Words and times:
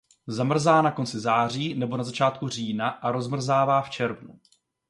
Zamrzá 0.27 0.81
na 0.81 0.91
konci 0.91 1.19
září 1.19 1.73
nebo 1.75 1.97
na 1.97 2.03
začátku 2.03 2.47
října 2.49 2.89
a 2.89 3.11
rozmrzá 3.11 3.81
v 3.81 3.89
červnu. 3.89 4.39